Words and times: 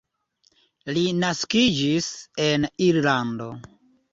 Li 0.95 1.03
naskiĝis 1.17 2.09
en 2.49 2.67
Irlando. 2.87 3.53